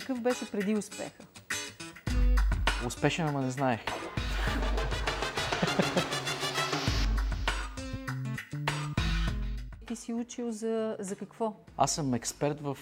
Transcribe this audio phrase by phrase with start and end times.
[0.00, 1.22] Какъв беше преди успеха?
[2.86, 3.80] Успешен, ама не знаех.
[9.86, 11.54] Ти си учил за, за какво?
[11.76, 12.78] Аз съм експерт в,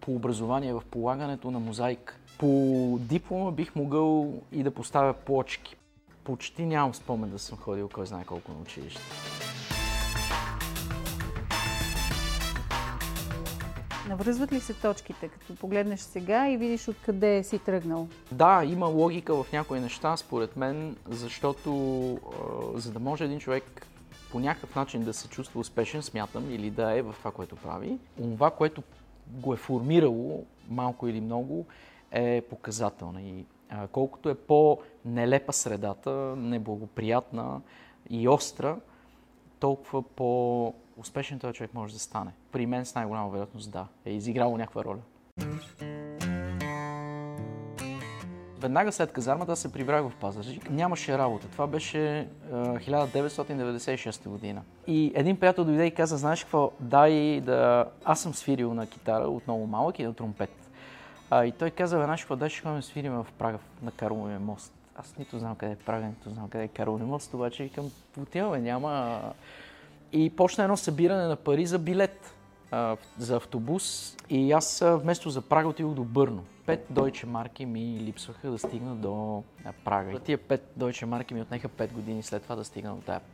[0.00, 2.16] по образование, в полагането на мозайка.
[2.38, 5.76] По диплома бих могъл и да поставя плочки.
[6.24, 9.00] Почти нямам спомен да съм ходил кой знае колко на училище.
[14.08, 18.08] Навръзват ли се точките, като погледнеш сега и видиш откъде си тръгнал?
[18.32, 21.70] Да, има логика в някои неща, според мен, защото
[22.74, 23.86] за да може един човек
[24.30, 27.98] по някакъв начин да се чувства успешен, смятам, или да е в това, което прави,
[28.16, 28.82] това, което
[29.26, 31.66] го е формирало, малко или много,
[32.10, 33.22] е показателна.
[33.22, 37.60] И а, колкото е по-нелепа средата, неблагоприятна
[38.10, 38.76] и остра,
[39.60, 40.02] толкова
[40.98, 42.30] по-успешен този човек може да стане.
[42.52, 45.00] При мен с най-голяма вероятност да, е изиграло някаква роля.
[48.60, 50.70] Веднага след казармата се прибрах в Пазарджик.
[50.70, 51.48] Нямаше работа.
[51.48, 54.62] Това беше 1996 година.
[54.86, 57.88] И един приятел дойде и каза, знаеш какво, дай да...
[58.04, 60.70] Аз съм свирил на китара от много малък и на тромпет.
[61.30, 64.72] А, и той каза, знаеш какво, дай ще ходим свирим в Прага на Карловия мост.
[64.96, 67.90] Аз нито знам къде е Прага, нито знам къде е Карловия мост, обаче викам,
[68.20, 69.20] отиваме, няма...
[70.12, 72.34] И почна едно събиране на пари за билет
[72.70, 76.44] а, за автобус и аз вместо за Прага отидох до Бърно.
[76.66, 79.42] Пет дойче марки ми липсваха да стигна до
[79.84, 80.10] Прага.
[80.12, 83.24] И тия пет дойче марки ми отнеха пет години след това да стигна до тази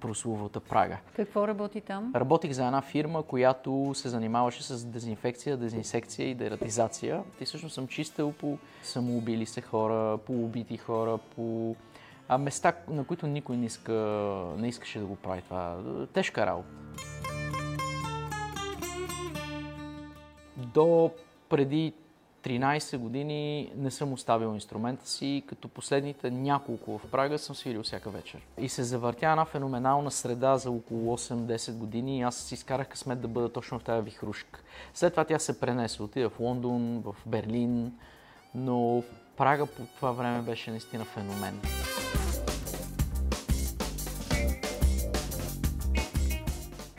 [0.00, 0.98] прословата Прага.
[1.16, 2.12] Какво работи там?
[2.14, 7.22] Работих за една фирма, която се занимаваше с дезинфекция, дезинсекция и дератизация.
[7.40, 11.76] И всъщност съм чистил по самоубили се хора, по убити хора, по
[12.28, 13.92] а места, на които никой не, иска,
[14.56, 15.76] не искаше да го прави това.
[16.12, 16.68] Тежка работа.
[20.56, 21.10] До
[21.48, 21.92] преди
[22.44, 28.10] 13 години не съм оставил инструмента си, като последните няколко в Прага съм свирил всяка
[28.10, 28.40] вечер.
[28.58, 33.20] И се завъртя една феноменална среда за около 8-10 години и аз си изкарах късмет
[33.20, 34.60] да бъда точно в тази вихрушка.
[34.94, 37.92] След това тя се пренесе, отида в Лондон, в Берлин,
[38.54, 39.02] но
[39.36, 41.60] Прага по това време беше наистина феномен.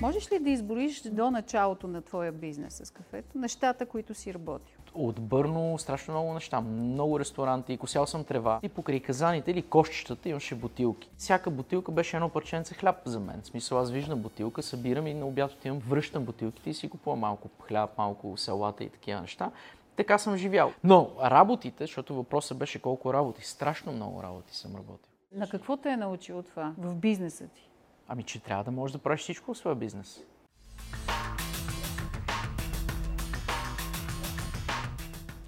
[0.01, 4.77] Можеш ли да изброиш до началото на твоя бизнес с кафето нещата, които си работил?
[4.93, 6.61] От Бърно страшно много неща.
[6.61, 8.59] Много ресторанти, косял съм трева.
[8.63, 11.11] И покрай казаните или кощищата имаше бутилки.
[11.17, 13.41] Всяка бутилка беше едно парченце хляб за мен.
[13.41, 17.19] В смисъл аз виждам бутилка, събирам и на обяд отивам, връщам бутилките и си купувам
[17.19, 19.51] малко хляб, малко салата и такива неща.
[19.95, 20.73] Така съм живял.
[20.83, 25.11] Но работите, защото въпросът беше колко работи, страшно много работи съм работил.
[25.31, 27.69] На какво те е научило това в бизнеса ти?
[28.07, 30.23] Ами, че трябва да можеш да правиш всичко в своя бизнес.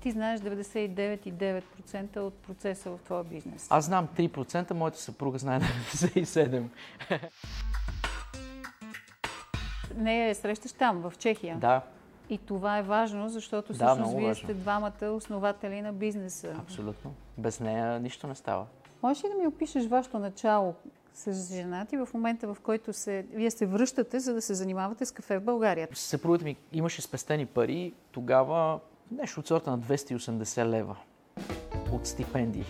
[0.02, 3.68] Ти знаеш 99,9% от процеса в твоя бизнес.
[3.70, 6.64] Аз знам 3%, моята съпруга знае 97%.
[9.96, 11.58] Не я срещаш там, в Чехия.
[11.58, 11.82] Да.
[12.30, 14.44] И това е важно, защото да, всъщност вие важно.
[14.44, 16.56] сте двамата основатели на бизнеса.
[16.60, 17.14] Абсолютно.
[17.38, 18.66] Без нея нищо не става.
[19.04, 20.76] Можеш ли да ми опишеш вашето начало?
[21.18, 25.06] С жена ти в момента, в който се, вие се връщате, за да се занимавате
[25.06, 25.88] с кафе в България?
[25.94, 28.80] Съпругът ми имаше спестени пари, тогава
[29.12, 30.96] нещо от сорта на 280 лева
[31.92, 32.66] от стипендии.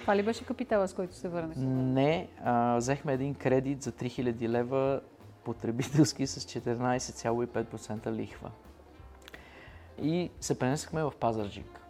[0.00, 1.56] Това ли беше капитала, с който се върнах?
[1.56, 5.00] Не, а, взехме един кредит за 3000 лева
[5.44, 8.50] потребителски с 14,5% лихва.
[10.02, 11.80] И се пренесахме в Пазарджик.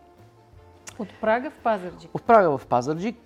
[0.99, 2.11] От Прага в Пазарджик?
[2.15, 3.17] От Прага в Пазарджик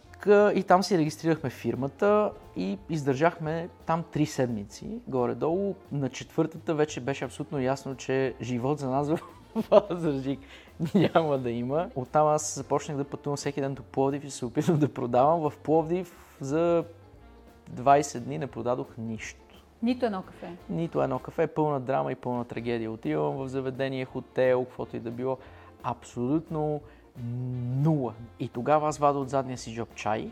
[0.55, 5.75] и там си регистрирахме фирмата и издържахме там три седмици, горе-долу.
[5.93, 9.19] На четвъртата вече беше абсолютно ясно, че живот за нас в
[9.71, 10.41] Пазарджик
[10.95, 11.91] няма да има.
[11.95, 15.41] Оттам аз започнах да пътувам всеки ден до Пловдив и се опитвам да продавам.
[15.41, 16.85] В Пловдив за
[17.75, 19.41] 20 дни не продадох нищо.
[19.83, 20.53] Нито едно кафе?
[20.71, 21.47] Нито едно кафе.
[21.47, 22.91] Пълна драма и пълна трагедия.
[22.91, 25.39] Отивам в заведение, хотел, каквото и да било.
[25.83, 26.81] Абсолютно
[27.85, 28.15] нула.
[28.41, 30.31] И тогава аз вада от задния си джоб чай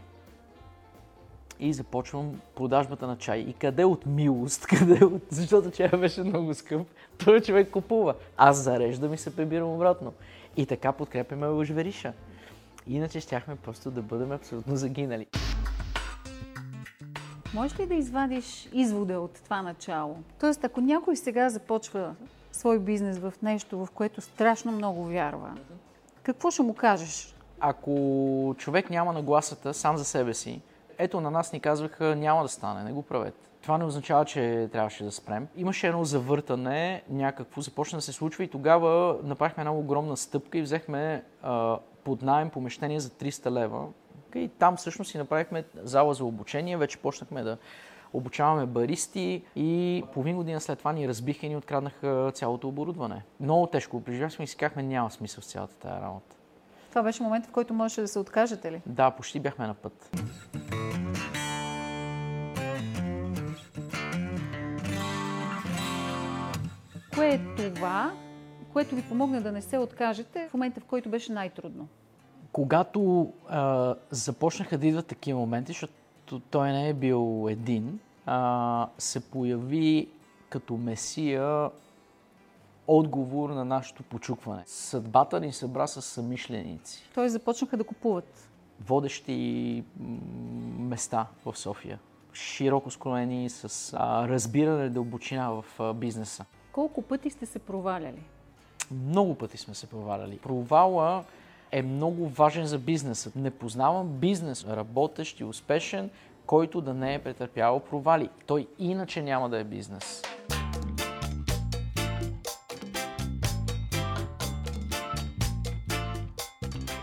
[1.60, 3.38] и започвам продажбата на чай.
[3.38, 5.22] И къде от милост, къде от...
[5.31, 6.87] Защото чая беше много скъп,
[7.25, 8.14] той човек купува.
[8.37, 10.12] Аз зареждам и се прибирам обратно.
[10.56, 12.12] И така подкрепяме лъжвериша.
[12.87, 15.26] Иначе щяхме просто да бъдем абсолютно загинали.
[17.54, 20.16] Можеш ли да извадиш извода от това начало?
[20.40, 22.14] Тоест, ако някой сега започва
[22.52, 25.56] свой бизнес в нещо, в което страшно много вярва,
[26.22, 27.34] какво ще му кажеш?
[27.64, 30.61] Ако човек няма нагласата сам за себе си,
[30.99, 33.49] ето на нас ни казваха няма да стане, не го правете.
[33.62, 35.49] Това не означава, че трябваше да спрем.
[35.56, 40.62] Имаше едно завъртане, някакво започна да се случва и тогава направихме една огромна стъпка и
[40.62, 43.87] взехме а, под найем помещение за 300 лева.
[44.35, 47.59] И там всъщност си направихме зала за обучение, вече почнахме да
[48.12, 53.23] обучаваме баристи и половин година след това ни разбиха и ни откраднаха цялото оборудване.
[53.41, 56.37] Много тежко го преживяхме и си казахме няма смисъл в цялата тази работа.
[56.93, 58.83] Това беше момент, в който можеше да се откажете ли?
[58.87, 60.11] Да, почти бяхме на път.
[67.15, 68.12] Кое е това,
[68.73, 71.89] което ви помогна да не се откажете в момента, в който беше най-трудно?
[72.53, 79.21] Когато а, започнаха да идват такива моменти, защото той не е бил един, а, се
[79.21, 80.09] появи
[80.49, 81.71] като месия
[82.87, 84.62] отговор на нашето почукване.
[84.67, 87.11] Съдбата ни събра с самишленици.
[87.14, 88.49] Той започнаха да купуват.
[88.87, 89.84] Водещи
[90.79, 91.99] места в София.
[92.32, 96.44] Широко скроени, с а, разбиране дълбочина в а, бизнеса.
[96.73, 98.23] Колко пъти сте се проваляли?
[98.90, 100.38] Много пъти сме се проваляли.
[100.38, 101.25] Провала
[101.73, 103.31] е много важен за бизнеса.
[103.37, 106.11] Не познавам бизнес, работещ и успешен,
[106.46, 108.31] който да не е претърпявал провали.
[108.46, 110.23] Той иначе няма да е бизнес.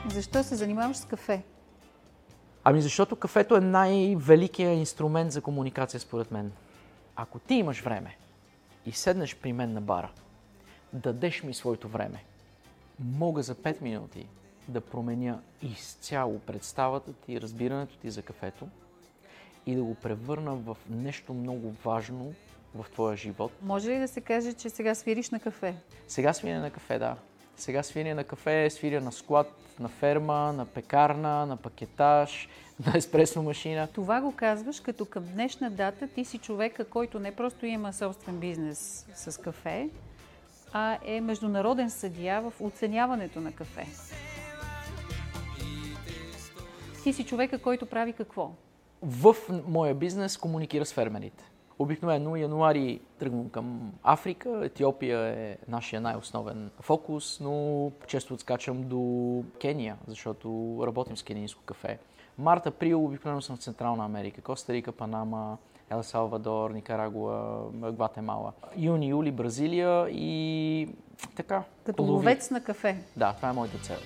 [0.10, 1.44] Защо се занимаваш с кафе?
[2.64, 6.52] Ами защото кафето е най-великият инструмент за комуникация според мен.
[7.16, 8.18] Ако ти имаш време
[8.86, 10.12] и седнеш при мен на бара,
[10.94, 12.24] дадеш ми своето време,
[13.00, 14.28] мога за 5 минути
[14.68, 18.68] да променя изцяло представата ти, разбирането ти за кафето
[19.66, 22.34] и да го превърна в нещо много важно
[22.76, 23.52] в твоя живот.
[23.62, 25.76] Може ли да се каже, че сега свириш на кафе?
[26.08, 27.16] Сега свиря на кафе, да.
[27.60, 32.50] Сега свиря на кафе, свиря на склад, на ферма, на пекарна, на пакетаж,
[32.86, 33.88] на еспресо машина.
[33.94, 38.40] Това го казваш, като към днешна дата ти си човека, който не просто има собствен
[38.40, 39.90] бизнес с кафе,
[40.74, 43.88] а е международен съдия в оценяването на кафе.
[47.04, 48.52] Ти си човека, който прави какво?
[49.02, 49.36] В
[49.68, 51.44] моя бизнес комуникира с фермерите.
[51.80, 59.98] Обикновено януари тръгвам към Африка, Етиопия е нашия най-основен фокус, но често отскачам до Кения,
[60.08, 62.00] защото работим с кенийско кафе.
[62.38, 65.58] Март, април обикновено съм в Централна Америка, Коста Рика, Панама,
[65.92, 68.54] Ел Салвадор, Никарагуа, Гватемала.
[68.78, 70.90] Юни, юли, Бразилия и
[71.36, 71.64] така.
[71.84, 73.04] Като ловец на кафе.
[73.18, 73.98] Да, това е моята цел.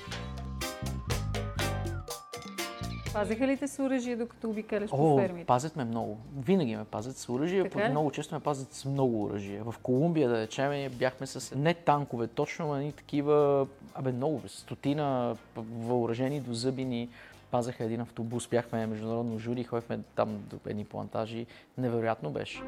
[3.14, 5.46] Пазиха ли те с оръжие, докато обикаляш О, по фермите?
[5.46, 6.18] пазят ме много.
[6.38, 9.62] Винаги ме пазят с оръжие, Така много често ме пазят с много оръжие.
[9.64, 16.40] В Колумбия, да речем, бяхме с не танкове, точно, а такива, абе много, стотина въоръжени
[16.40, 17.10] до зъби ни
[17.52, 21.46] пазаха един автобус, бяхме международно жури, ходихме там до едни плантажи.
[21.78, 22.62] Невероятно беше.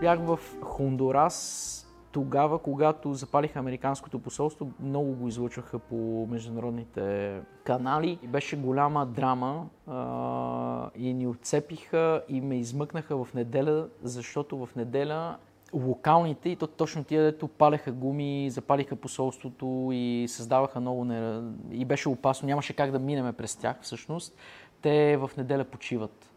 [0.00, 8.18] Бях в Хондурас тогава, когато запалиха Американското посолство, много го излъчваха по международните канали.
[8.22, 14.76] И беше голяма драма а, и ни отцепиха и ме измъкнаха в неделя, защото в
[14.76, 15.36] неделя
[15.72, 21.04] локалните, и то точно тия, дето палеха гуми, запалиха посолството и създаваха много...
[21.04, 21.40] Не...
[21.70, 24.36] И беше опасно, нямаше как да минеме през тях всъщност.
[24.82, 26.33] Те в неделя почиват.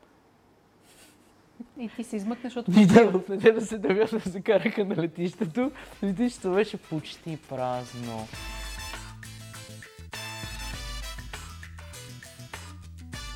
[1.79, 4.95] И ти се измъкнеш от И да, в неделя се дъвят да се караха на
[4.95, 5.71] летището.
[6.03, 8.27] Летището беше почти празно.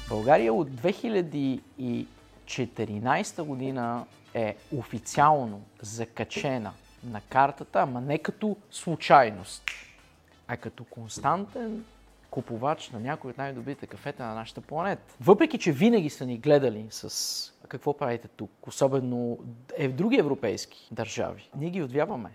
[0.10, 6.74] България от 2014 година е официално закачена
[7.04, 9.64] на картата, ама не като случайност,
[10.48, 11.84] а като константен
[12.32, 15.14] купувач на някои от най-добрите кафета на нашата планета.
[15.22, 19.38] Въпреки, че винаги са ни гледали с какво правите тук, особено
[19.78, 22.30] е в други европейски държави, ние ги отвяваме.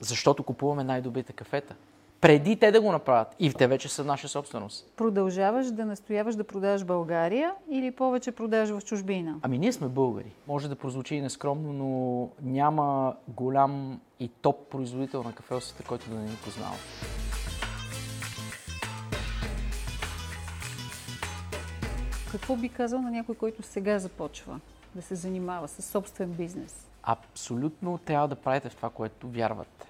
[0.00, 1.74] Защото купуваме най-добрите кафета.
[2.20, 3.36] Преди те да го направят.
[3.38, 4.92] И те вече са наша собственост.
[4.96, 9.38] Продължаваш да настояваш да продаваш България или повече продаваш в чужбина?
[9.42, 10.32] Ами ние сме българи.
[10.46, 15.54] Може да прозвучи и нескромно, но няма голям и топ производител на кафе
[15.88, 16.76] който да не ни познава.
[22.32, 24.60] Какво би казал на някой, който сега започва
[24.94, 26.90] да се занимава с собствен бизнес?
[27.02, 29.86] Абсолютно трябва да правите в това, което вярвате.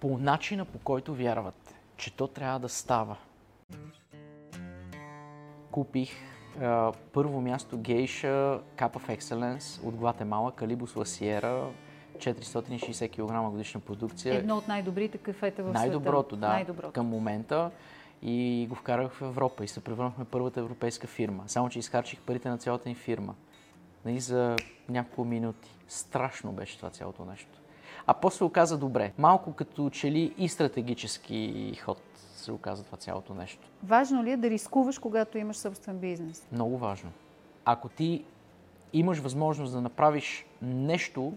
[0.00, 3.16] По начина, по който вярвате, че то трябва да става.
[5.70, 6.10] Купих
[6.60, 11.66] а, първо място гейша Cup of Excellence от Гватемала, Калибус Ласиера,
[12.16, 14.34] 460 кг годишна продукция.
[14.34, 15.78] Едно от най-добрите кафета в света.
[15.78, 16.92] Най-доброто, да, Най-доброто.
[16.92, 17.70] към момента.
[18.22, 21.44] И го вкарах в Европа и се превърнахме първата европейска фирма.
[21.46, 23.34] Само, че изхарчих парите на цялата ни фирма.
[24.04, 24.56] Нали, за
[24.88, 25.68] няколко минути.
[25.88, 27.60] Страшно беше това цялото нещо.
[28.06, 29.12] А после оказа добре.
[29.18, 33.68] Малко като че ли и стратегически ход се оказа това цялото нещо.
[33.82, 36.48] Важно ли е да рискуваш, когато имаш собствен бизнес?
[36.52, 37.10] Много важно.
[37.64, 38.24] Ако ти
[38.92, 41.32] имаш възможност да направиш нещо,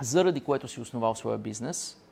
[0.00, 2.02] заради което си основал своя бизнес,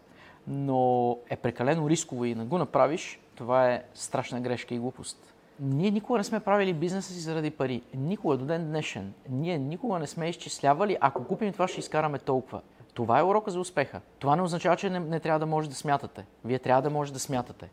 [0.46, 5.34] но е прекалено рисково и не го направиш, това е страшна грешка и глупост.
[5.60, 7.82] Ние никога не сме правили бизнеса си заради пари.
[7.94, 9.12] Никога до ден днешен.
[9.28, 12.60] Ние никога не сме изчислявали, ако купим това, ще изкараме толкова.
[12.94, 14.00] Това е урока за успеха.
[14.18, 16.26] Това не означава, че не, не трябва да може да смятате.
[16.44, 17.70] Вие трябва да може да смятате.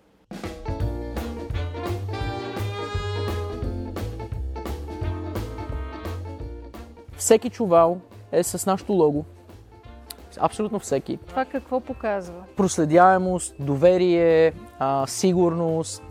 [7.18, 9.26] Всеки чувал е с нашото лого.
[10.42, 11.18] Абсолютно всеки.
[11.28, 12.44] Това какво показва?
[12.56, 16.04] Проследяемост, доверие, а, сигурност,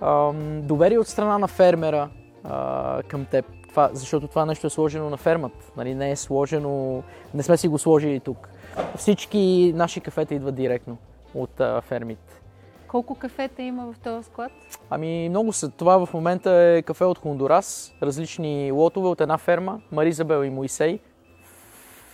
[0.00, 0.32] а,
[0.62, 2.08] доверие от страна на фермера
[2.44, 3.44] а, към теб.
[3.68, 5.66] Това, защото това нещо е сложено на фермата.
[5.76, 5.94] Нали?
[5.94, 7.02] Не е сложено,
[7.34, 8.48] не сме си го сложили тук.
[8.96, 10.96] Всички наши кафета идват директно
[11.34, 12.40] от а, фермите.
[12.88, 14.52] Колко кафета има в този склад?
[14.90, 15.70] Ами много са.
[15.70, 20.98] Това в момента е кафе от Хондурас, различни лотове от една ферма, Маризабел и Моисей,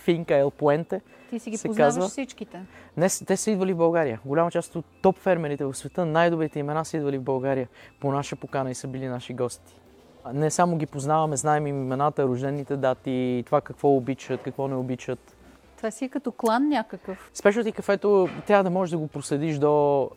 [0.03, 1.01] Финка Ел Пуенте.
[1.29, 2.09] Ти си ги познаваш казва.
[2.09, 2.61] всичките?
[2.97, 4.19] Не, те са идвали в България.
[4.25, 7.67] Голяма част от топ фермерите в света, най-добрите имена са идвали в България
[7.99, 9.75] по наша покана и са били наши гости.
[10.33, 15.35] Не само ги познаваме, знаем им имената, рождените дати, това какво обичат, какво не обичат.
[15.77, 17.29] Това си е като клан някакъв.
[17.33, 20.09] Спешното кафето трябва да можеш да го проследиш до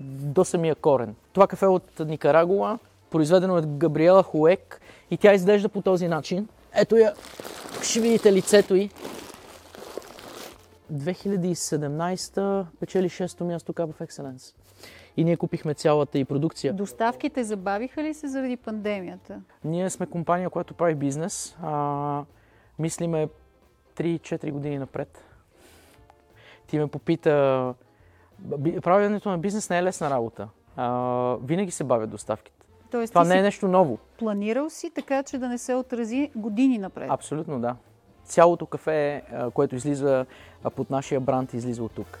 [0.00, 1.14] до самия корен.
[1.32, 2.78] Това кафе от Никарагуа,
[3.10, 4.80] произведено от Габриела Хуек
[5.10, 6.48] и тя изглежда по този начин.
[6.74, 7.14] Ето я,
[7.82, 8.90] ще видите лицето й.
[10.92, 14.54] 2017 печели 6-то място Cup of Excellence.
[15.16, 16.72] И ние купихме цялата и продукция.
[16.72, 19.40] Доставките забавиха ли се заради пандемията?
[19.64, 21.56] Ние сме компания, която прави бизнес.
[21.62, 22.24] А,
[22.78, 23.28] мислиме
[23.96, 25.24] 3-4 години напред.
[26.66, 27.74] Ти ме попита
[28.82, 30.48] правенето на бизнес не е лесна работа.
[30.76, 32.66] А, винаги се бавят доставките.
[32.90, 33.98] Тоест, Това не е нещо ново.
[34.18, 37.10] Планирал си така, че да не се отрази години напред.
[37.10, 37.76] Абсолютно, да.
[38.24, 39.22] Цялото кафе,
[39.54, 40.26] което излиза
[40.76, 42.18] под нашия бранд, излиза от тук.